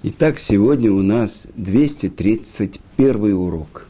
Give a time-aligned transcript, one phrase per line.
[0.00, 3.88] Итак, сегодня у нас 231 урок.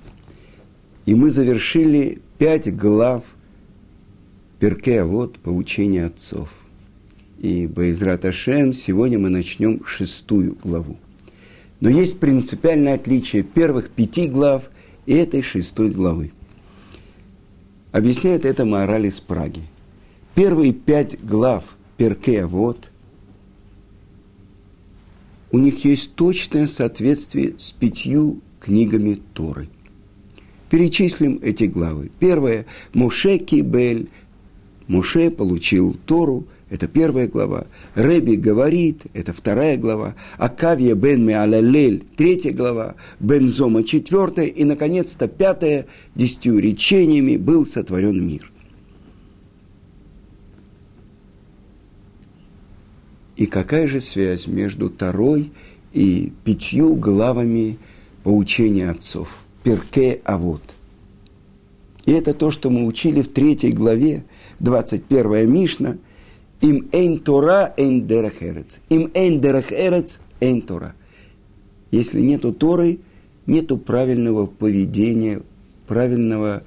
[1.04, 3.24] И мы завершили пять глав
[4.58, 6.48] Перке, а вот поучение отцов.
[7.38, 10.97] И Байзрат Ашем сегодня мы начнем шестую главу.
[11.81, 14.71] Но есть принципиальное отличие первых пяти глав
[15.04, 16.33] и этой шестой главы.
[17.93, 19.61] Объясняет это мораль из Праги.
[20.34, 21.65] Первые пять глав
[21.98, 22.88] Перке, а вот–
[25.51, 29.69] у них есть точное соответствие с пятью книгами Торы.
[30.71, 32.11] Перечислим эти главы.
[32.19, 34.09] Первая– Моше Кибель.
[34.87, 37.66] Моше получил Тору, это первая глава.
[37.95, 40.15] Реби говорит, это вторая глава.
[40.37, 42.95] Акавия бен Меалалель, третья глава.
[43.21, 44.46] Бен Зома, четвертая.
[44.46, 48.51] И, наконец-то, пятая, десятью речениями был сотворен мир–
[53.38, 55.52] И какая же связь между второй
[55.92, 57.79] и пятью главами
[58.24, 59.29] поучения отцов?
[59.63, 60.60] Перке Авод.
[62.04, 64.24] И это то, что мы учили в третьей главе,
[64.58, 65.98] 21 Мишна.
[66.62, 68.80] Им эйн Тора, эйн дерахерец.
[68.88, 70.96] Им эйн дерахерец, эйн Тора.
[71.92, 72.98] Если нету Торы,
[73.46, 75.42] нету правильного поведения,
[75.86, 76.64] правильного,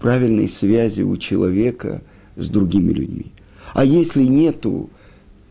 [0.00, 2.02] правильной связи у человека
[2.34, 3.26] с другими людьми.
[3.78, 4.90] А если нету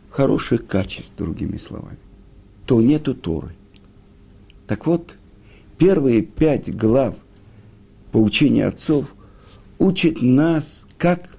[0.09, 1.95] хороших качеств, другими словами,
[2.65, 3.55] то нету Торы.
[4.67, 5.15] Так вот,
[5.77, 7.15] первые пять глав
[8.11, 9.15] поучения отцов
[9.79, 11.37] учат нас, как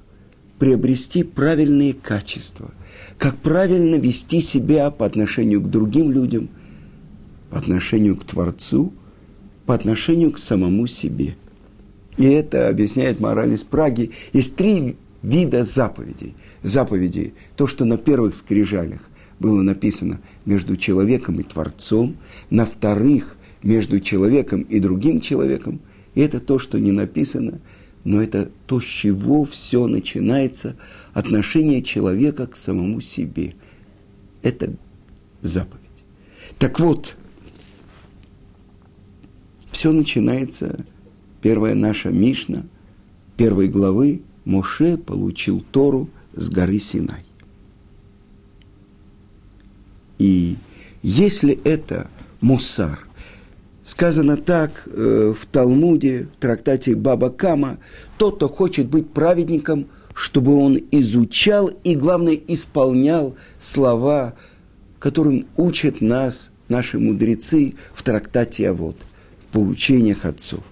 [0.58, 2.70] приобрести правильные качества,
[3.19, 6.48] как правильно вести себя по отношению к другим людям,
[7.50, 8.95] по отношению к Творцу,
[9.67, 11.36] по отношению к самому себе.
[12.17, 14.12] И это объясняет мораль из Праги.
[14.33, 19.00] Есть три вида заповедей– заповедей, то, что на первых скрижалях
[19.38, 22.16] было написано между человеком и Творцом,
[22.50, 25.80] на вторых между человеком и другим человеком,
[26.14, 27.61] и это то, что не написано,
[28.05, 30.77] но это то, с чего все начинается,
[31.12, 33.55] отношение человека к самому себе.
[34.42, 34.77] Это
[35.42, 35.83] заповедь.
[36.58, 37.17] Так вот,
[39.70, 40.85] все начинается,
[41.42, 42.64] первая наша Мишна,
[43.36, 47.25] первой главы, Моше получил Тору– с горы Синай.
[50.19, 50.57] И
[51.03, 52.09] если это
[52.41, 53.07] мусар,
[53.85, 57.79] сказано так э, в Талмуде, в трактате Баба Кама,
[58.17, 64.35] тот, кто хочет быть праведником, чтобы он изучал и, главное, исполнял слова,
[64.98, 68.97] которым учат нас наши мудрецы в трактате Авод,
[69.42, 70.65] в поучениях отцов.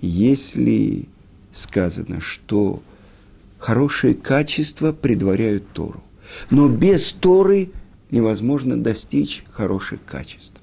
[0.00, 1.08] Если
[1.52, 2.82] сказано, что
[3.58, 6.02] хорошие качества предваряют Тору.
[6.50, 7.70] Но без Торы
[8.10, 10.60] невозможно достичь хороших качеств.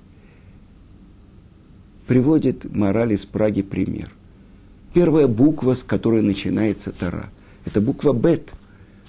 [2.07, 4.11] Приводит мораль из Праги пример.
[4.93, 7.29] Первая буква, с которой начинается Тора,
[7.65, 8.53] это буква Бет.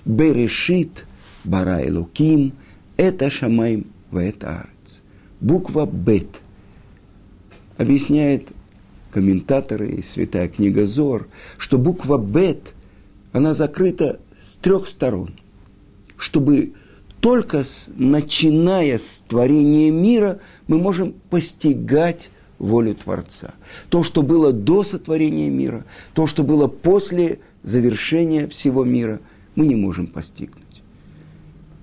[0.04, 1.06] Берешит,
[1.44, 2.52] Бара Элуким,
[2.96, 5.02] это Шамайм, это Арец.
[5.40, 6.40] Буква Бет
[7.76, 8.52] объясняет
[9.14, 12.74] комментаторы и святая книга Зор, что буква Бет,
[13.32, 15.30] она закрыта с трех сторон,
[16.16, 16.72] чтобы
[17.20, 23.54] только с, начиная с творения мира мы можем постигать волю Творца.
[23.88, 29.20] То, что было до сотворения мира, то, что было после завершения всего мира,
[29.54, 30.82] мы не можем постигнуть.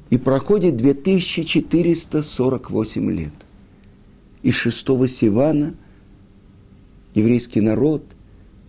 [0.10, 3.32] И проходит 2448 лет.
[4.44, 5.76] И шестого Сивана–
[7.14, 8.04] еврейский народ,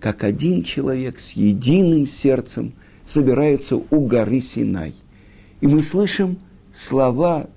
[0.01, 2.73] как один человек с единым сердцем,
[3.05, 4.95] собираются у горы Синай.
[5.61, 6.39] И мы слышим
[6.73, 7.49] слова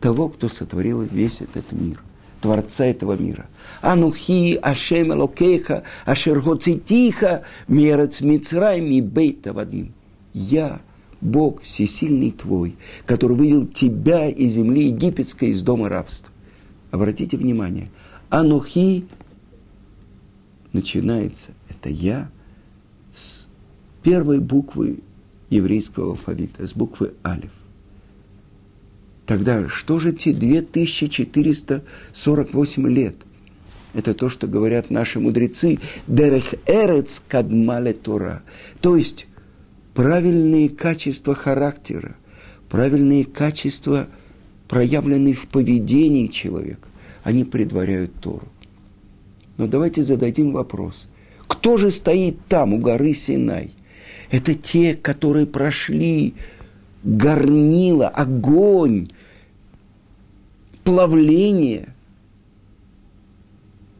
[0.00, 2.00] того, кто сотворил весь этот мир,
[2.40, 3.46] Творца этого мира.
[3.80, 9.94] Анухи, Ашем Элокеха, Ашер Хоцитиха, Мерец Мицрай, Ми Бейта Вадим.
[10.34, 10.80] Я,
[11.20, 16.30] Бог всесильный твой, который вывел тебя из земли египетской, из дома рабства.
[16.90, 17.88] Обратите внимание,
[18.28, 19.06] Анухи
[20.76, 22.30] начинается это «я»
[23.14, 23.46] с
[24.02, 24.98] первой буквы
[25.48, 27.52] еврейского алфавита, с буквы Алиф.
[29.24, 33.16] Тогда что же те 2448 лет?
[33.94, 35.78] Это то, что говорят наши мудрецы.
[36.06, 38.42] Дерех эрец кадмале Тора.
[38.82, 39.26] То есть
[39.94, 42.16] правильные качества характера,
[42.68, 44.08] правильные качества,
[44.68, 46.86] проявленные в поведении человека,
[47.24, 48.52] они предваряют Тору.
[49.56, 51.08] Но давайте зададим вопрос.
[51.46, 53.70] Кто же стоит там, у горы Синай?
[54.30, 56.34] Это те, которые прошли
[57.04, 59.06] горнило, огонь,
[60.82, 61.94] плавление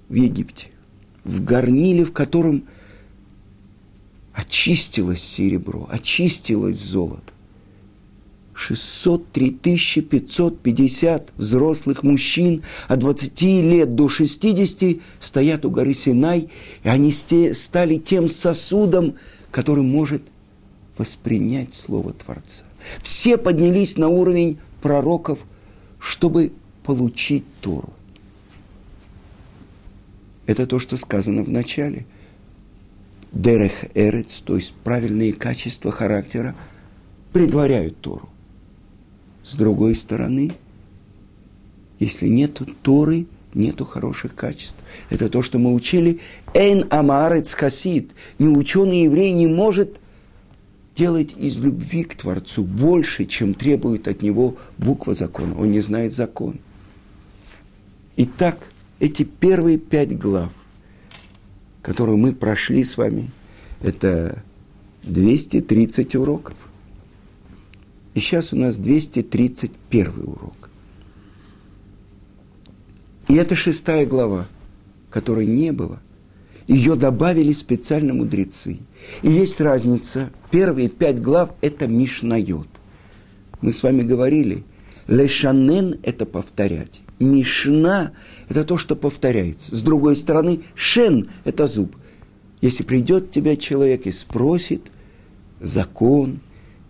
[0.08, 0.69] в Египте,
[1.25, 2.64] в горниле, в котором
[4.35, 7.32] очистилось серебро, очистилось золото.
[8.56, 9.50] 603
[10.00, 16.49] 550 взрослых мужчин от 20 лет до 60 стоят у горы Синай,
[16.82, 19.14] и они стали тем сосудом,
[19.50, 20.23] который может
[20.97, 22.64] воспринять Слово Творца.
[23.03, 25.38] Все поднялись на уровень пророков,
[25.99, 26.52] чтобы
[26.82, 27.93] получить Тору.
[30.47, 32.06] Это то, что сказано в начале.
[33.32, 36.55] Дерех Эрец, то есть правильные качества характера,
[37.32, 38.31] предваряют Тору.
[39.47, 40.53] С другой стороны,
[42.01, 44.77] если нет Торы, нету хороших качеств.
[45.09, 46.19] Это то, что мы учили.
[46.53, 48.11] Эн амарец хасид.
[48.41, 50.01] Неученый еврей не может
[50.97, 55.57] делать из любви к Творцу больше, чем требует от него буква закона.
[55.57, 56.59] Он не знает закон.
[58.17, 60.53] Итак, эти первые пять глав,
[61.83, 63.31] которые мы прошли с вами,
[63.81, 64.43] это
[65.05, 66.57] 230 уроков.
[68.17, 70.71] И сейчас у нас 231 урок.
[73.29, 74.49] И это шестая глава,
[75.11, 76.01] которой не было.
[76.67, 78.79] Ее добавили специально мудрецы.
[79.21, 80.31] И есть разница.
[80.51, 82.69] Первые пять глав– это Мишнайот.
[83.61, 84.65] Мы с вами говорили,
[85.09, 87.03] Лешанен– это повторять.
[87.19, 88.12] Мишна–
[88.49, 89.77] это то, что повторяется.
[89.77, 91.95] С другой стороны, Шен– это зуб.
[92.62, 94.91] Если придет тебя человек и спросит
[95.61, 96.41] закон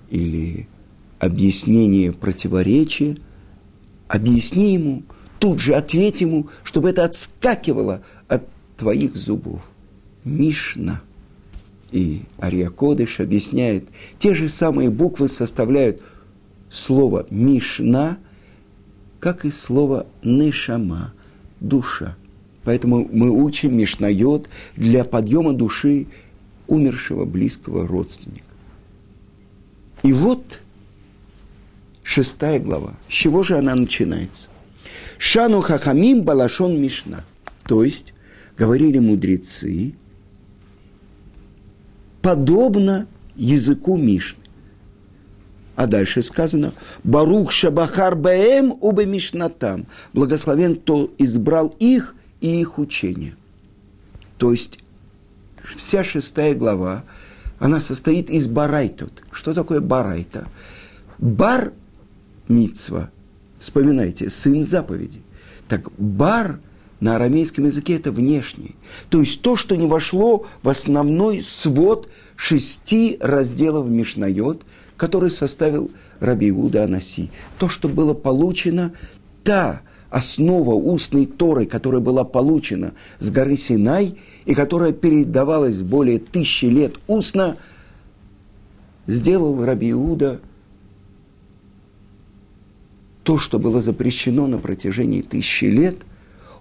[0.08, 0.68] или
[1.18, 3.16] объяснение противоречия,
[4.08, 5.02] объясни ему,
[5.38, 8.44] тут же ответь ему, чтобы это отскакивало от
[8.76, 9.60] твоих зубов.
[10.24, 11.02] Мишна.
[11.92, 16.02] И Ария Кодыш объясняет, те же самые буквы составляют
[16.70, 18.18] слово Мишна,
[19.20, 21.14] как и слово Нешама,
[21.60, 22.16] душа.
[22.64, 26.06] Поэтому мы учим Мишнайот для подъема души
[26.66, 28.42] умершего близкого родственника.
[30.02, 30.60] И вот
[32.06, 32.94] шестая глава.
[33.08, 34.48] С чего же она начинается?
[35.18, 37.24] Шану хахамим балашон мишна.
[37.64, 38.14] То есть,
[38.56, 39.94] говорили мудрецы,
[42.22, 44.44] подобно языку Мишны.
[45.74, 46.72] А дальше сказано,
[47.02, 49.86] Барух Шабахар Баэм Убе Мишнатам.
[50.12, 53.36] Благословен, кто избрал их и их учение.
[54.38, 54.78] То есть,
[55.76, 57.04] вся шестая глава,
[57.58, 59.24] она состоит из барайтот.
[59.32, 60.46] Что такое барайта?
[61.18, 61.72] Бар
[62.48, 63.10] мицва.
[63.58, 65.20] Вспоминайте, сын заповеди.
[65.68, 66.60] Так бар
[67.00, 68.76] на арамейском языке это внешний.
[69.10, 74.62] То есть то, что не вошло в основной свод шести разделов Мишнайот,
[74.96, 75.90] который составил
[76.20, 77.30] Раби Иуда Анаси.
[77.58, 78.92] То, что было получено,
[79.44, 86.66] та основа устной Торы, которая была получена с горы Синай и которая передавалась более тысячи
[86.66, 87.56] лет устно,
[89.06, 90.40] сделал Раби Иуда–
[93.26, 95.96] то, что было запрещено на протяжении тысячи лет,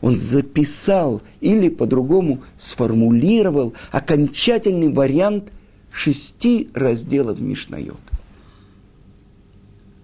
[0.02, 5.52] он записал или по-другому сформулировал окончательный вариант
[5.92, 8.00] шести разделов Мишнайот.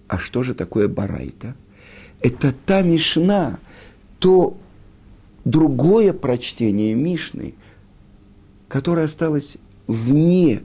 [0.08, 1.56] А что же такое Барайта?
[2.19, 3.57] Это та Мишна,
[4.19, 4.56] то
[5.44, 7.56] другое прочтение Мишны,
[8.68, 9.57] которое осталось
[9.88, 10.62] вне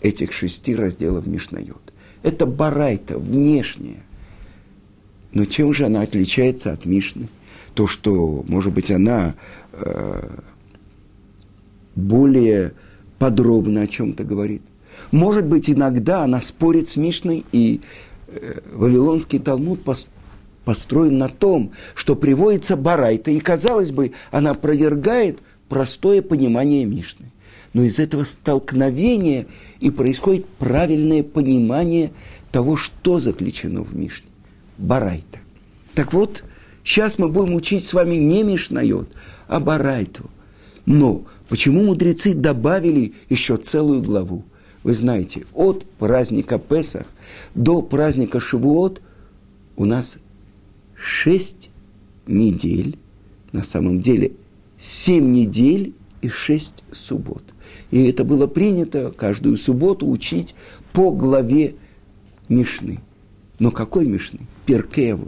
[0.00, 1.92] этих шести разделов Мишнайот.
[2.24, 4.02] Это Барайта, внешняя.
[5.36, 7.28] Но чем же она отличается от Мишны?
[7.74, 9.34] То, что, может быть, она
[9.72, 10.28] э,
[11.94, 12.72] более
[13.18, 14.62] подробно о чем-то говорит.
[15.10, 17.82] Может быть, иногда она спорит с Мишной, и
[18.28, 20.06] э, Вавилонский Талмуд пос,
[20.64, 27.26] построен на том, что приводится Барайта, и, казалось бы, она опровергает простое понимание Мишны.
[27.74, 29.44] Но из этого столкновения
[29.80, 32.12] и происходит правильное понимание
[32.50, 34.30] того, что заключено в Мишне.
[34.78, 35.40] Барайта.
[35.94, 36.44] Так вот,
[36.84, 39.08] сейчас мы будем учить с вами не Мишнайот,
[39.48, 40.30] а Барайту.
[40.84, 44.44] Но почему мудрецы добавили еще целую главу?
[44.82, 47.06] Вы знаете, от праздника Песах
[47.54, 49.00] до праздника Шивуот
[49.76, 50.18] у нас
[50.94, 51.70] шесть
[52.26, 52.98] недель,
[53.52, 54.32] на самом деле
[54.78, 57.42] семь недель и шесть суббот.
[57.90, 60.54] И это было принято каждую субботу учить
[60.92, 61.74] по главе
[62.48, 63.00] Мишны.
[63.58, 64.40] Но какой Мишны?
[64.66, 65.18] Перкея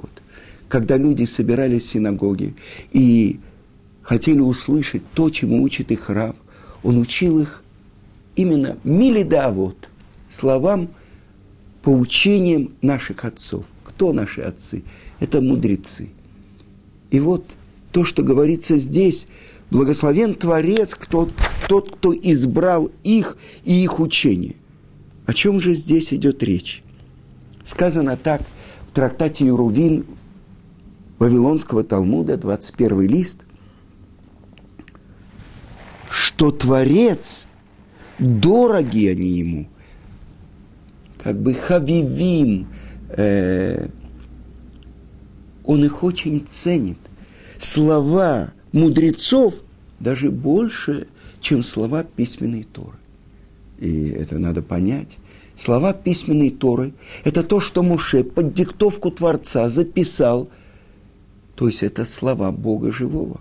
[0.69, 2.55] Когда люди собирались в синагоге
[2.93, 3.39] и
[4.03, 6.35] хотели услышать то, чему учит их Рав,
[6.83, 7.63] он учил их
[8.37, 9.89] именно милидавот,
[10.29, 10.89] словам
[11.83, 13.65] по учениям наших отцов.
[13.85, 14.83] Кто наши отцы?
[15.21, 16.09] Это мудрецы.
[17.11, 17.45] И вот
[17.93, 19.27] то, что говорится здесь,
[19.71, 21.29] благословен Творец, кто,
[21.69, 24.57] тот, кто избрал их и их учение.
[25.27, 26.83] О чем же здесь идет речь?
[27.65, 28.43] Сказано так
[28.99, 30.07] трактате Юрувин
[31.21, 33.45] Вавилонского Талмуда, 21 лист,
[36.11, 37.47] что Творец,
[38.19, 39.69] дороги они ему,
[41.23, 42.67] как бы хавивим,
[43.11, 43.89] э,
[45.63, 46.99] он их очень ценит.
[47.57, 49.55] Слова мудрецов
[50.01, 51.07] даже больше,
[51.41, 52.99] чем слова письменной Торы.
[53.79, 55.19] И это надо понять.
[55.59, 56.93] Слова письменной Торы–
[57.25, 60.49] это то, что Муше под диктовку Творца записал.
[61.57, 63.41] То есть это слова Бога живого.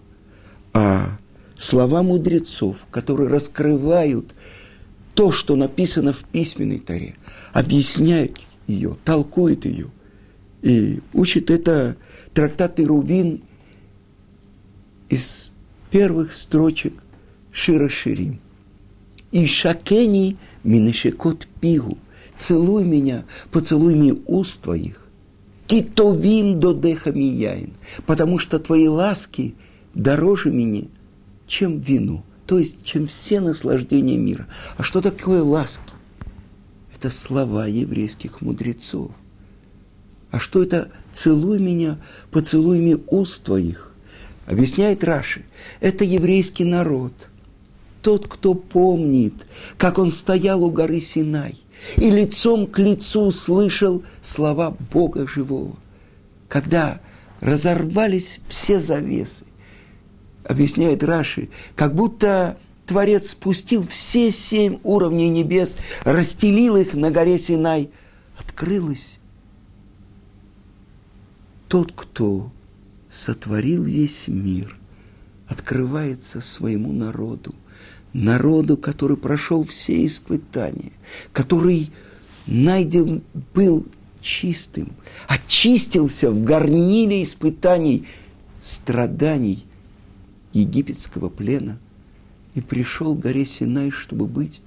[0.74, 1.20] А
[1.58, 4.34] слова мудрецов, которые раскрывают
[5.14, 7.14] то, что написано в письменной Торе,
[7.54, 9.92] объясняют ее, толкуют ее.
[10.64, 11.98] И учит это
[12.34, 13.42] трактат Ирувин
[15.08, 15.52] из
[15.92, 16.94] первых строчек
[17.52, 18.40] Шира Ширим.
[19.32, 22.00] И шакени минешекот пигу.
[22.38, 25.02] Целуй меня, поцелуй мне уст твоих.
[25.66, 27.74] Китовим до дехами яин.
[28.06, 29.56] Потому что твои ласки
[29.94, 30.88] дороже мне,
[31.48, 32.24] чем вину.
[32.46, 34.48] То есть, чем все наслаждения мира.
[34.78, 35.82] А что такое ласки?
[36.96, 39.12] Это слова еврейских мудрецов.
[40.32, 42.00] А что это «целуй меня,
[42.32, 43.92] поцелуй мне уст твоих»?
[44.46, 45.44] Объясняет Раши.
[45.80, 47.30] Это еврейский народ.
[48.02, 49.34] Тот, кто помнит,
[49.78, 51.56] как он стоял у горы Синай
[51.96, 55.76] и лицом к лицу слышал слова Бога живого.
[56.48, 57.00] Когда
[57.40, 59.46] разорвались все завесы,
[60.44, 67.92] объясняет Раши, как будто Творец спустил все семь уровней небес, расстелил их на горе Синай,
[68.38, 69.20] открылось.
[71.68, 72.50] Тот, кто
[73.10, 74.78] сотворил весь мир,
[75.48, 77.54] открывается своему народу,
[78.14, 80.92] народу, который прошел все испытания,
[81.34, 81.92] который
[82.46, 83.22] найден
[83.54, 83.86] был
[84.22, 84.92] чистым,
[85.28, 88.08] очистился в горниле испытаний,
[88.62, 89.66] страданий
[90.54, 91.78] египетского плена
[92.56, 94.62] и пришел к горе Синай, чтобы быть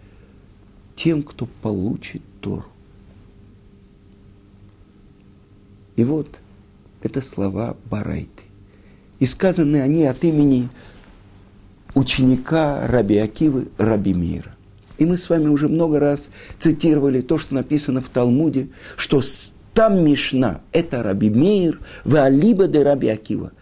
[0.94, 2.66] тем, кто получит Тору.
[5.96, 6.40] И вот
[7.02, 8.44] это слова Барайты.
[9.18, 10.68] И сказаны они от имени
[11.94, 14.54] ученика Раби Акивы Раби Мира.
[14.98, 16.28] И мы с вами уже много раз
[16.58, 19.22] цитировали то, что написано в Талмуде, что
[19.72, 23.52] там Мишна– это Раби Мейр, в Алиба де Раби Акива.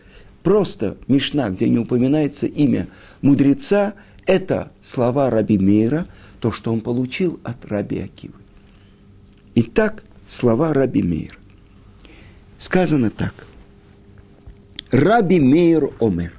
[0.43, 2.89] Просто Мишна, где не упоминается имя
[3.23, 3.95] мудреца,
[4.27, 6.07] это слова Раби Мейра,
[6.41, 8.35] то, что он получил от Раби Акивы.
[9.55, 11.37] Итак, слова Раби Мейра.
[12.59, 13.47] Сказано так.
[14.91, 16.38] Раби Мейр Омер.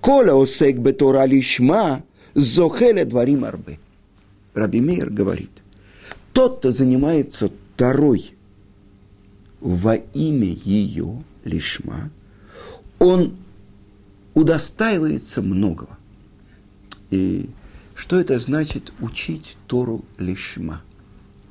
[0.00, 2.02] Коля осек бетора лишма
[2.34, 3.78] зохеле дворим арбе.
[4.54, 5.50] Раби Мейр говорит,
[6.32, 8.34] тот, кто занимается Торой
[9.60, 12.10] во имя ее, лишма,
[12.98, 13.36] он
[14.34, 15.98] удостаивается многого.
[17.10, 17.50] И
[17.94, 20.82] что это значит учить Тору лишма?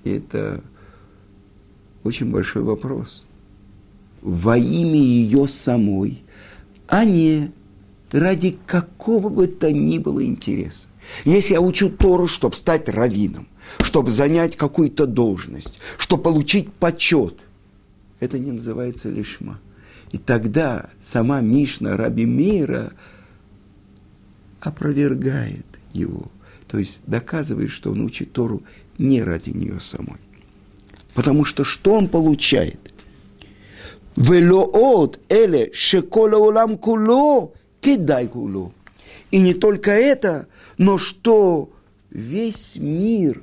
[0.03, 0.63] Это
[2.03, 3.25] очень большой вопрос.
[4.21, 6.23] Во имя ее самой,
[6.87, 7.51] а не
[8.11, 10.87] ради какого бы то ни было интереса.
[11.25, 13.47] Если я учу Тору, чтобы стать раввином,
[13.81, 17.39] чтобы занять какую-то должность, чтобы получить почет,
[18.19, 19.59] это не называется лишма.
[20.11, 22.93] И тогда сама Мишна Раби Мейра
[24.59, 26.31] опровергает его,
[26.67, 28.63] то есть доказывает, что он учит Тору
[28.97, 30.19] не ради нее самой.
[31.13, 32.79] Потому что что он получает?
[34.15, 38.73] Велоот эле шекола улам куло кидай куло.
[39.31, 41.71] И не только это, но что
[42.09, 43.41] весь мир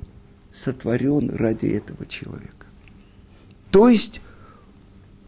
[0.51, 2.67] сотворен ради этого человека.
[3.71, 4.21] То есть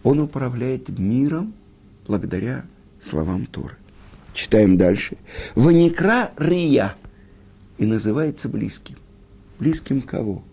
[0.03, 1.53] он управляет миром
[2.07, 2.65] благодаря
[2.99, 3.75] словам Торы.
[4.33, 5.17] Читаем дальше.
[5.55, 6.95] Ваникра Рия.
[7.77, 8.95] И называется близким.
[9.59, 10.43] Близким кого?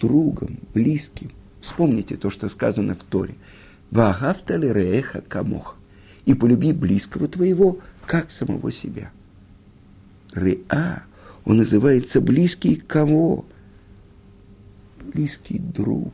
[0.00, 1.30] Другом, близким.
[1.60, 3.34] Вспомните то, что сказано в Торе.
[3.90, 5.76] Вагавтали рееха камох.
[6.24, 9.10] И полюби близкого твоего, как самого себя.
[10.32, 11.02] Реа,
[11.44, 13.44] он называется близкий кого?
[15.12, 16.12] Близкий друг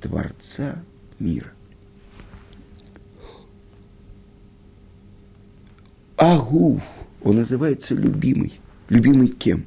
[0.00, 0.82] Творца
[1.18, 1.52] мира.
[6.16, 6.82] Агуф,
[7.22, 8.60] он называется любимый.
[8.88, 9.66] Любимый кем?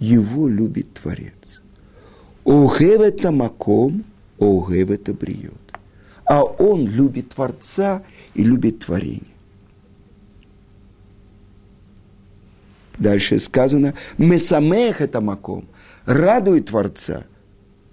[0.00, 1.39] его любит Творец.
[2.50, 4.04] Огев это маком,
[4.40, 5.54] огев это бриет.
[6.24, 8.02] А он любит Творца
[8.34, 9.22] и любит творение.
[12.98, 15.68] Дальше сказано, месамех это маком,
[16.06, 17.24] радует Творца,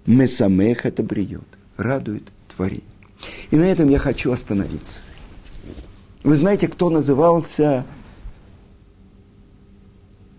[0.06, 1.46] месамех это бриет,
[1.76, 2.82] радует творение.
[3.52, 5.02] И на этом я хочу остановиться.
[6.24, 7.86] Вы знаете, кто назывался,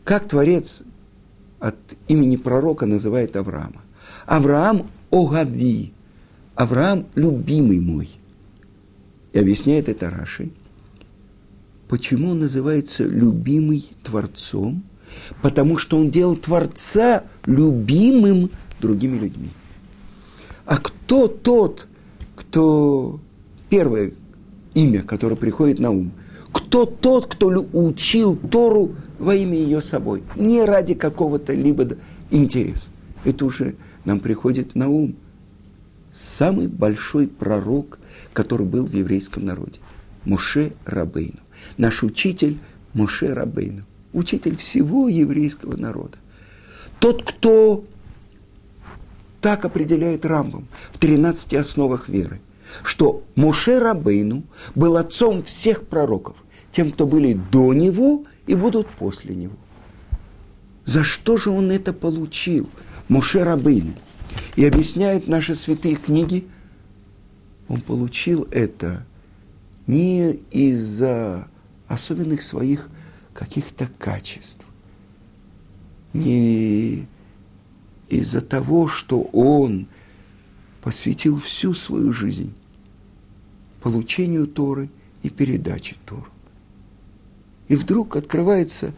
[0.03, 0.83] как Творец
[1.61, 1.77] от
[2.09, 3.81] имени пророка называет Авраама?
[4.29, 5.91] Авраам Огави,
[6.53, 8.07] Авраам любимый мой.
[9.33, 10.51] И объясняет это Раши.
[11.87, 14.83] Почему он называется любимый Творцом?
[15.41, 19.49] Потому что он делал Творца любимым другими людьми.
[20.67, 21.87] А кто тот,
[22.35, 23.19] кто
[23.67, 24.11] первое
[24.75, 26.11] имя, которое приходит на ум?
[26.51, 30.21] Кто тот, кто учил Тору во имя ее собой?
[30.35, 31.97] Не ради какого-то либо
[32.29, 32.85] интереса.
[33.25, 33.73] Это уже
[34.09, 35.15] нам приходит на ум.
[36.11, 37.99] Самый большой пророк,
[38.33, 39.79] который был в еврейском народе.
[40.25, 41.39] Муше Рабейну
[41.77, 42.57] наш учитель
[42.93, 46.17] Моше Рабейну, учитель всего еврейского народа.
[46.99, 47.85] Тот, кто
[49.41, 52.41] так определяет Рамбам в 13 основах веры,
[52.83, 54.43] что Моше Рабейну
[54.75, 56.35] был отцом всех пророков,
[56.71, 59.55] тем, кто были до него и будут после него.
[60.85, 62.67] За что же он это получил,
[63.09, 63.93] Моше Рабейну?
[64.55, 66.47] И объясняют наши святые книги,
[67.67, 69.05] он получил это
[69.87, 71.47] не из-за
[71.87, 72.89] особенных своих
[73.33, 74.65] каких-то качеств.
[76.13, 77.07] Не
[78.07, 79.87] из-за того, что он
[80.81, 82.53] посвятил всю свою жизнь
[83.81, 84.89] получению Торы
[85.23, 86.25] и передаче Торы.
[87.67, 88.93] И вдруг открывается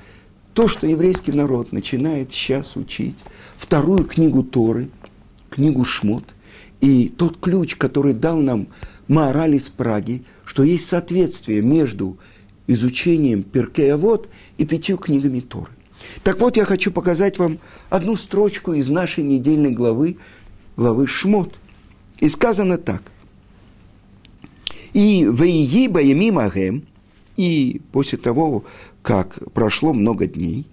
[0.54, 3.16] то, что еврейский народ начинает сейчас учить,
[3.58, 4.90] вторую книгу Торы,
[5.50, 6.36] книгу Шмот,
[6.82, 8.68] и тот ключ, который дал нам
[9.08, 12.18] Маораль из Праги, что есть соответствие между
[12.68, 15.72] изучением Перкея Вот и пятью книгами Торы.
[16.24, 17.60] Так вот, я хочу показать вам
[17.90, 20.18] одну строчку из нашей недельной главы,
[20.76, 21.56] главы Шмот.
[22.20, 23.04] И сказано так.
[24.94, 26.86] И «Вейи баями магем»,
[27.38, 28.66] и после того,
[29.02, 30.66] как прошло много дней,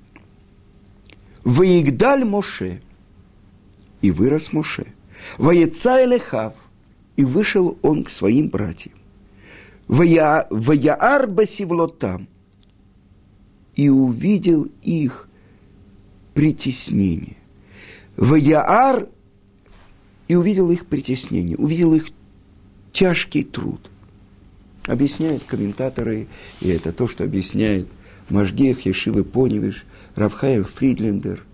[1.45, 2.83] «Ваигдаль Моше»,
[4.01, 4.87] и вырос Моше,
[5.39, 6.55] «Ваецай лехав»,
[7.17, 8.95] и вышел он к своим братьям.
[9.89, 12.29] Ваяар басивлотам.
[13.75, 15.29] И увидел их
[16.35, 17.37] притеснение.
[18.17, 19.09] Ваяар
[20.29, 22.11] и увидел их притеснение, увидел их
[22.93, 23.91] тяжкий труд.
[24.87, 26.29] Объясняют комментаторы,
[26.61, 27.89] и это то, что объясняет
[28.31, 31.45] Машгех, Ешивы Поневиш, Равхаев Фридлендер.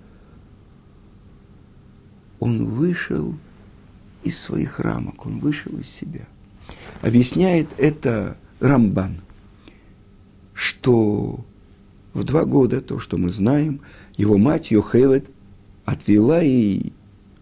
[2.41, 3.35] Он вышел
[4.23, 6.27] из своих рамок, он вышел из себя
[7.03, 9.21] объясняет это Рамбан,
[10.55, 11.45] что
[12.13, 13.81] в два года, то, что мы знаем,
[14.17, 15.31] его мать Йохевет
[15.85, 16.93] отвела и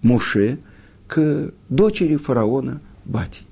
[0.03, 0.59] Моше
[1.07, 3.45] к дочери фараона Бати.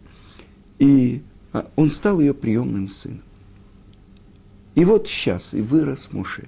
[0.78, 3.22] И а, он стал ее приемным сыном.
[4.74, 6.44] И вот сейчас и вырос Моше.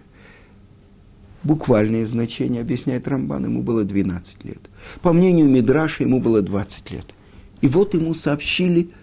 [1.42, 4.60] Буквальное значение объясняет Рамбан, ему было 12 лет.
[5.00, 7.06] По мнению Мидраша, ему было 20 лет.
[7.60, 8.90] И вот ему сообщили–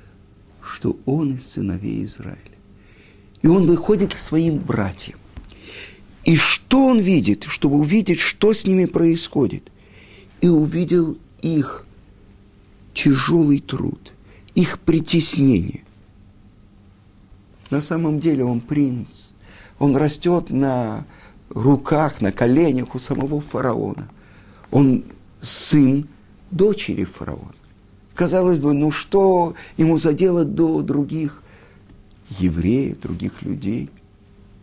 [0.70, 2.38] что он из сыновей Израиля.
[3.42, 5.20] И он выходит к своим братьям.
[6.26, 9.72] И что он видит, чтобы увидеть, что с ними происходит?
[10.42, 11.86] И увидел их
[12.94, 14.14] тяжелый труд,
[14.56, 15.84] их притеснение.
[17.70, 19.32] На самом деле он принц.
[19.78, 21.06] Он растет на
[21.50, 24.10] руках, на коленях у самого фараона.
[24.72, 25.04] Он
[25.42, 26.08] сын
[26.52, 27.54] дочери фараона.
[28.16, 31.44] Казалось бы, ну что ему заделать до других
[32.38, 33.90] евреев, других людей?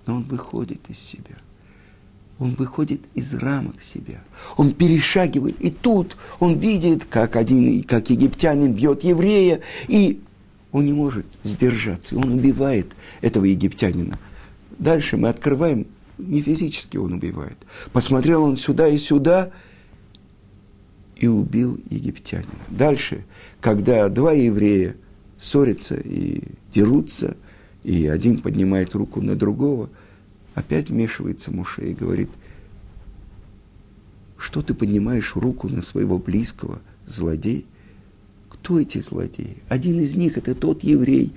[0.07, 1.37] Но он выходит из себя.
[2.39, 4.23] Он выходит из рамок себя.
[4.59, 5.59] Он перешагивает.
[5.61, 10.21] И тут он видит, как один, как египтянин бьет еврея, и
[10.73, 12.15] он не может сдержаться.
[12.15, 14.19] И он убивает этого египтянина.
[14.79, 15.87] Дальше мы открываем,
[16.19, 17.57] не физически он убивает.
[17.93, 19.51] Посмотрел он сюда и сюда,
[21.17, 22.51] и убил египтянина.
[22.69, 23.25] Дальше,
[23.61, 24.97] когда два еврея
[25.39, 27.37] ссорятся и дерутся,
[27.85, 29.89] и один поднимает руку на другого,
[30.55, 32.31] опять вмешивается Муше и говорит,
[34.37, 37.67] что ты поднимаешь руку на своего близкого, злодей?
[38.67, 39.59] Кто эти злодеи?
[39.69, 41.33] Один из них– это тот еврей,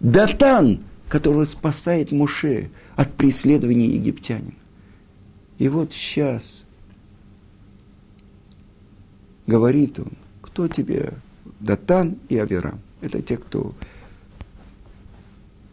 [0.00, 4.56] Датан, которого спасает Муше от преследования египтянина.
[5.58, 6.64] И вот сейчас
[9.46, 10.10] говорит он,
[10.42, 11.12] кто тебе
[11.60, 12.80] Датан и Аверам?
[13.00, 13.72] Это те, кто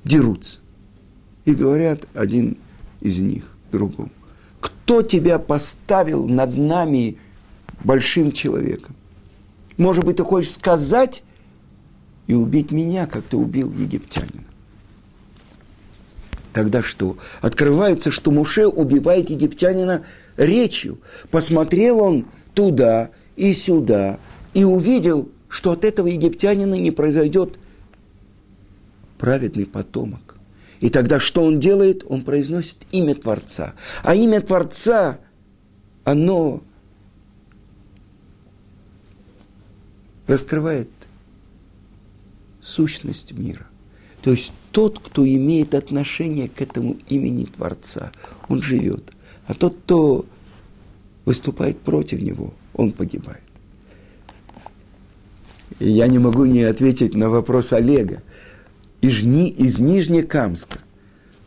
[0.04, 0.60] дерутся.
[1.46, 2.56] И говорят один
[3.02, 4.12] из них другому.
[4.60, 7.18] Кто тебя поставил над нами
[7.84, 8.96] большим человеком?
[9.78, 11.24] Может быть, ты хочешь сказать
[12.26, 14.44] и убить меня, как ты убил египтянина?
[16.52, 17.18] Тогда что?
[17.42, 20.04] Открывается, что Муше убивает египтянина
[20.38, 21.00] речью.
[21.30, 24.20] Посмотрел он туда и сюда
[24.56, 27.60] и увидел, что от этого египтянина не произойдет
[29.20, 30.36] праведный потомок.
[30.80, 32.04] И тогда что он делает?
[32.08, 33.74] Он произносит имя Творца.
[34.04, 35.20] А имя Творца,
[36.04, 36.62] оно
[40.28, 40.90] раскрывает
[42.62, 43.66] сущность мира.
[44.22, 48.12] То есть тот, кто имеет отношение к этому имени Творца,
[48.50, 49.14] он живет.
[49.48, 50.26] А тот, кто
[51.26, 53.42] выступает против него, он погибает.
[55.80, 58.22] И я не могу не ответить на вопрос Олега.
[59.02, 60.80] Из, Ни, из Нижнекамска.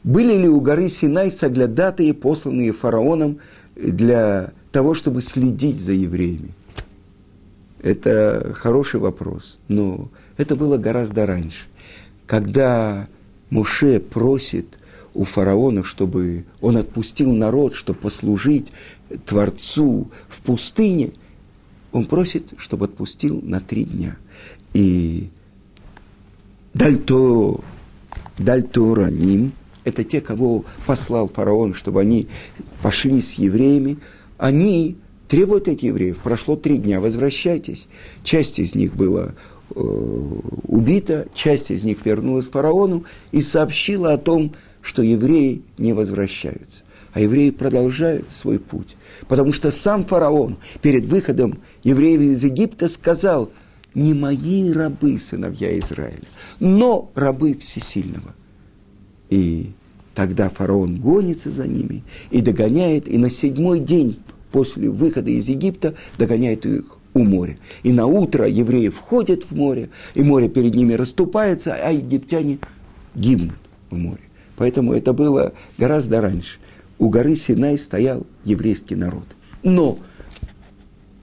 [0.04, 3.38] Были ли у горы Синай соглядатые, посланные фараоном
[3.74, 6.54] для того, чтобы следить за евреями?
[7.82, 11.66] Это хороший вопрос, но это было гораздо раньше.
[12.26, 13.08] Когда
[13.48, 14.78] Муше просит
[15.14, 18.72] у фараона, чтобы он отпустил народ, чтобы послужить
[19.26, 21.12] Творцу в пустыне,
[21.92, 24.16] он просит, чтобы отпустил на три дня.
[24.72, 25.30] И
[26.74, 27.60] дальто,
[28.38, 29.52] дальтораним,
[29.84, 32.28] это те, кого послал фараон, чтобы они
[32.82, 33.98] пошли с евреями,
[34.38, 34.96] они
[35.30, 36.18] требуют этих евреев.
[36.18, 37.86] Прошло три дня, возвращайтесь.
[38.24, 39.32] Часть из них была
[39.74, 39.80] э,
[40.66, 46.82] убита, часть из них вернулась фараону и сообщила о том, что евреи не возвращаются.
[47.12, 48.96] А евреи продолжают свой путь.
[49.28, 53.50] Потому что сам фараон перед выходом евреев из Египта сказал,
[53.94, 56.26] не мои рабы, сыновья Израиля,
[56.58, 58.34] но рабы Всесильного.
[59.28, 59.70] И
[60.14, 64.18] тогда фараон гонится за ними и догоняет, и на седьмой день
[64.52, 67.58] после выхода из Египта догоняет их у моря.
[67.82, 72.58] И на утро евреи входят в море, и море перед ними расступается, а египтяне
[73.14, 73.58] гибнут
[73.90, 74.22] в море.
[74.56, 76.58] Поэтому это было гораздо раньше.
[76.98, 79.24] У горы Синай стоял еврейский народ.
[79.62, 79.98] Но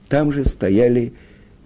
[0.08, 1.12] там же стояли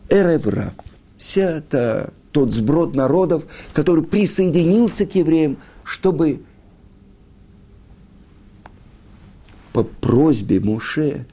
[0.09, 0.75] Эреврав,
[1.16, 6.42] вся это тот сброд народов, который присоединился к евреям, чтобы
[9.72, 11.27] по просьбе Моше,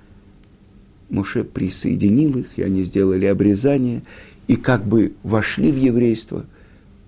[1.10, 4.04] Моше присоединил их, и они сделали обрезание,
[4.48, 6.46] и как бы вошли в еврейство–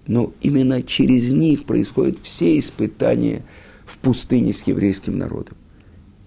[0.07, 3.43] но именно через них происходят все испытания
[3.85, 5.57] в пустыне с еврейским народом.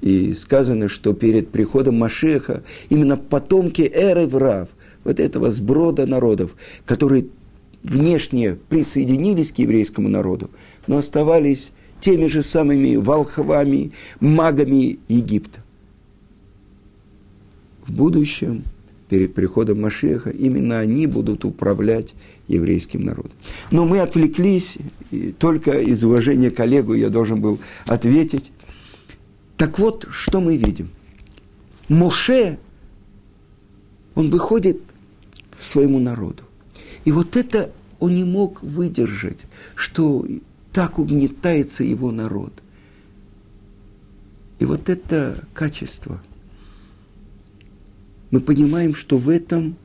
[0.01, 4.69] И сказано, что перед приходом Машеха именно потомки эры Врав,
[5.03, 7.27] вот этого сброда народов, которые
[7.83, 10.51] внешне присоединились к еврейскому народу,
[10.87, 15.63] но оставались теми же самыми волхвами, магами Египта.
[17.87, 18.64] В будущем,
[19.09, 22.14] перед приходом Машеха, именно они будут управлять
[22.49, 23.33] еврейским народом.
[23.70, 24.79] Но мы отвлеклись,
[25.11, 28.51] и только из уважения коллегу я должен был ответить.
[29.57, 30.90] Так вот, что мы видим?
[31.88, 32.59] Моше,
[34.14, 34.81] он выходит
[35.59, 36.42] к своему народу.
[37.05, 37.70] И вот это
[38.01, 40.27] он не мог выдержать, что
[40.73, 42.53] так угнетается его народ.
[44.59, 46.23] И вот это качество.
[48.35, 49.77] Мы понимаем, что в этом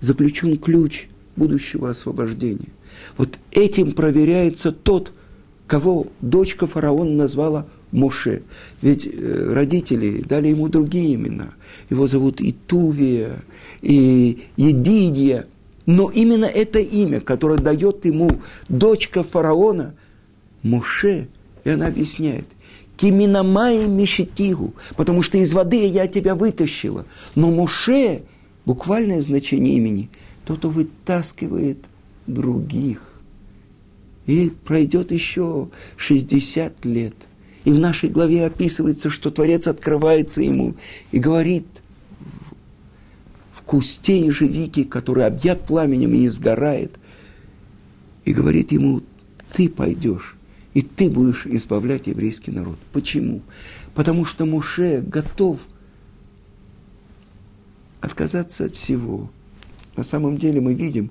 [0.00, 2.72] заключен ключ– будущего освобождения.
[3.16, 5.12] Вот этим проверяется тот,
[5.68, 8.42] кого дочка фараона назвала Моше.
[8.82, 11.50] Ведь э, родители дали ему другие имена.
[11.90, 13.44] Его зовут Итувия,
[13.82, 15.46] и Едидия.
[15.86, 19.94] Но именно это имя, которое дает ему дочка фараона,
[20.64, 21.28] Моше,
[21.62, 22.46] и она объясняет,
[22.98, 27.06] Киминамай Мишетигу, потому что из воды я тебя вытащила.
[27.34, 28.22] Но Моше,
[28.66, 30.10] буквальное значение имени–
[30.48, 31.76] тот, кто вытаскивает
[32.26, 33.20] других.
[34.24, 37.14] И пройдет еще 60 лет.
[37.64, 40.74] И в нашей главе описывается, что Творец открывается ему
[41.12, 41.66] и говорит
[43.52, 46.92] в кусте ежевики, который объят пламенем и изгорает,
[48.24, 49.02] и говорит ему,
[49.52, 50.37] ты пойдешь,
[50.78, 52.78] и ты будешь избавлять еврейский народ.
[52.92, 53.42] Почему?
[53.94, 55.58] Потому что Муше готов
[58.00, 59.30] отказаться от всего–
[59.98, 61.10] на самом деле мы видим,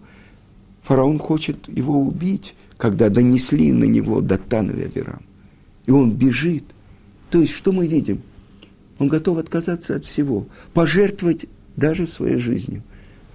[0.82, 5.23] фараон хочет его убить, когда донесли на него Датан и Авирам.
[5.88, 6.63] И он бежит.
[7.30, 8.21] То есть, что мы видим?
[8.97, 12.82] Он готов отказаться от всего, пожертвовать даже своей жизнью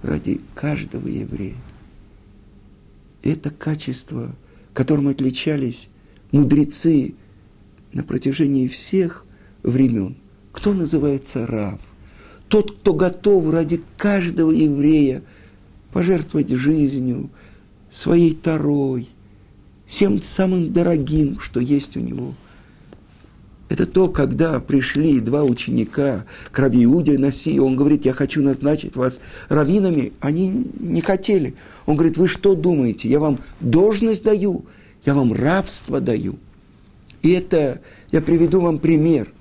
[0.01, 1.61] ради каждого еврея.
[3.21, 4.35] Это качество,
[4.73, 5.87] которым отличались
[6.33, 7.13] мудрецы
[7.93, 9.25] на протяжении всех
[9.61, 10.17] времен.
[10.51, 11.79] Кто называется Рав?
[12.49, 15.23] Тот, кто готов ради каждого еврея
[15.93, 17.29] пожертвовать жизнью,
[17.89, 19.07] своей тарой,
[19.85, 22.33] всем самым дорогим, что есть у него.
[23.69, 28.95] Это то, когда пришли два ученика к Раби Иуде Наси, он говорит, я хочу назначить
[28.95, 29.19] вас
[29.49, 30.13] раввинами.
[30.19, 31.55] Они не хотели.
[31.85, 34.65] Он говорит, вы что думаете, я вам должность даю,
[35.05, 36.37] я вам рабство даю.
[37.21, 39.31] И это, я приведу вам пример.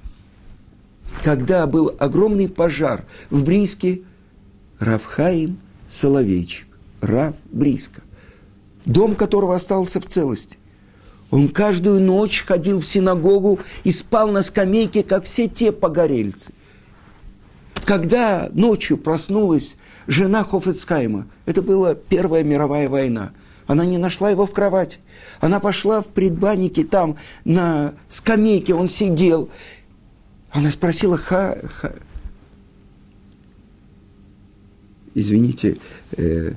[1.23, 4.03] Когда был огромный пожар в Бриске,
[4.79, 6.67] Равхаим Соловейчик,
[7.01, 8.03] Рав Бриска,
[8.85, 10.59] дом которого остался в целости.
[11.31, 16.53] Он каждую ночь ходил в синагогу и спал на скамейке, как все те погорельцы.
[17.85, 23.33] Когда ночью проснулась жена Хофецкайма, это была Первая мировая война,
[23.67, 24.99] она не нашла его в кровати.
[25.41, 29.49] Она пошла в предбаннике, там на скамейке он сидел.
[30.51, 31.93] Она спросила, ха, ха.
[35.15, 35.79] извините,
[36.17, 36.53] э,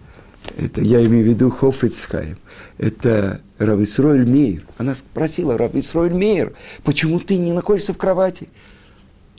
[0.57, 2.37] это я имею в виду Хофицхайм,
[2.77, 4.65] это Рависроэль Мейер.
[4.77, 8.49] Она спросила, Рависроэль Мейер, почему ты не находишься в кровати?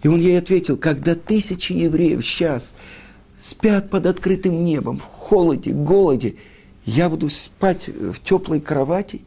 [0.03, 2.75] И он ей ответил, когда тысячи евреев сейчас
[3.37, 6.37] спят под открытым небом, в холоде, голоде,
[6.87, 9.20] я буду спать в теплой кровати.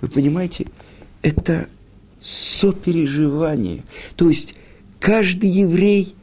[0.00, 0.66] Вы понимаете,
[1.22, 1.68] это
[2.22, 3.82] сопереживание.
[4.16, 4.54] То есть
[5.00, 6.14] каждый еврей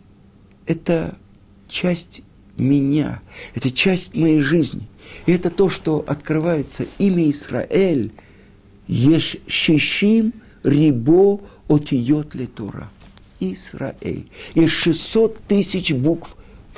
[0.66, 1.16] –это
[1.68, 2.22] часть
[2.56, 3.20] меня.
[3.54, 4.86] Это часть моей жизни.
[5.26, 8.12] И это то, что открывается имя Израиль.
[8.86, 12.90] Еш шишим рибо отиот ли Тора.
[13.40, 14.28] Израиль.
[14.54, 16.36] Есть 600 тысяч букв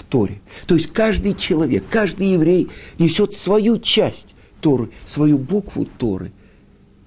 [0.08, 0.40] Торе.
[0.66, 6.32] То есть каждый человек, каждый еврей несет свою часть Торы, свою букву Торы.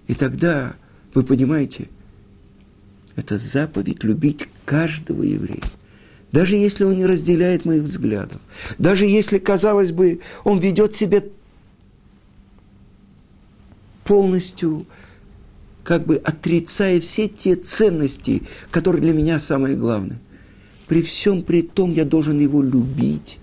[0.08, 0.74] И тогда,
[1.14, 1.90] вы понимаете,
[3.16, 5.64] это заповедь любить каждого еврея
[6.32, 8.40] даже если он не разделяет моих взглядов,
[8.78, 11.24] даже если, казалось бы, он ведет себя
[14.04, 14.86] полностью,
[15.84, 20.20] как бы отрицая все те ценности, которые для меня самые главные.
[20.90, 23.38] При всем при том я должен его любить,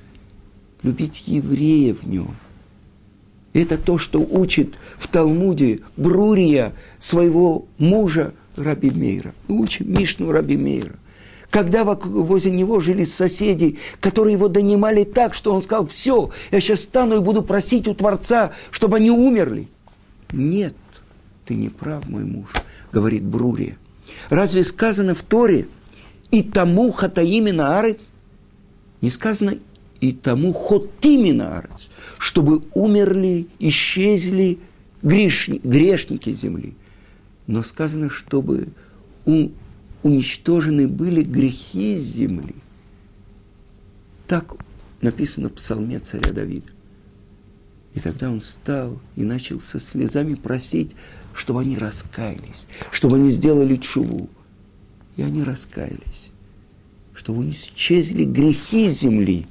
[0.82, 2.36] любить еврея в нем.
[3.52, 9.32] Это то, что учит в Талмуде Брурия своего мужа Раби Мейра.
[9.48, 10.96] Учим Мишну Раби Мейра
[11.48, 16.80] когда возле него жили соседи, которые его донимали так, что он сказал, все, я сейчас
[16.80, 19.68] стану и буду просить у Творца, чтобы они умерли.
[20.32, 20.74] Нет,
[21.46, 22.48] ты не прав, мой муж,
[22.92, 23.78] говорит Брурия.
[24.28, 25.68] Разве сказано в Торе,
[26.36, 28.12] и тому хатаимина арец?
[29.00, 29.54] Не сказано,
[30.02, 34.58] и тому хотимина арец, чтобы умерли, исчезли
[35.02, 36.74] грешни, грешники земли.
[37.46, 38.68] Но сказано, чтобы
[40.02, 42.56] уничтожены были грехи земли.
[44.26, 44.56] Так
[45.00, 46.70] написано в псалме царя Давида.
[47.94, 50.90] И тогда он стал и начал со слезами просить,
[51.32, 54.28] чтобы они раскаялись, чтобы они сделали чуву.
[55.16, 56.30] И они раскаялись,
[57.14, 59.46] чтобы исчезли грехи земли,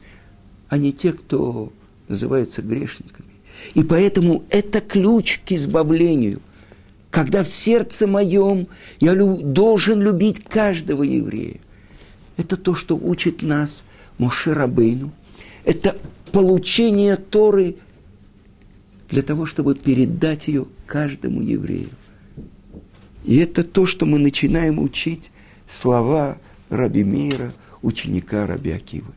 [0.69, 1.73] а не те, кто
[2.07, 3.29] называется грешниками.
[3.73, 6.41] И поэтому это ключ к избавлению–
[7.15, 8.67] когда в сердце моем
[8.99, 11.61] я лю- должен любить каждого еврея.
[12.35, 13.85] Это то, что учит нас
[14.17, 15.13] Моше Рабейну.
[15.63, 15.95] Это
[16.33, 17.77] получение Торы
[19.09, 21.87] для того, чтобы передать ее каждому еврею.
[23.23, 25.31] И это то, что мы начинаем учить
[25.67, 26.37] слова
[26.69, 27.51] Раби Мейра,
[27.81, 29.13] ученика Раби Акивы.